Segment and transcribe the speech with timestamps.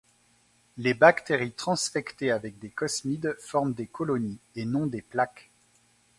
[0.77, 5.51] Les bactéries transfectées avec des cosmides forment des colonies, et non des plaques.